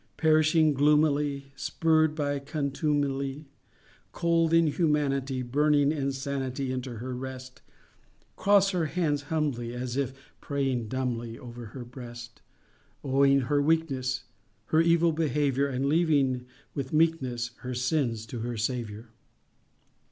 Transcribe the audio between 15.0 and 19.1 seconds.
behavior, And leaving, with meekness, Her sins to her Saviour!